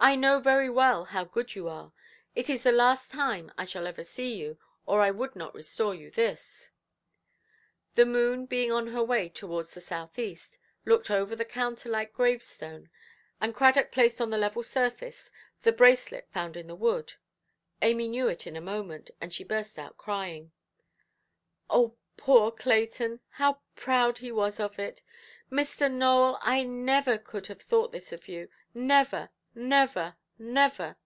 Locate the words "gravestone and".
12.12-13.54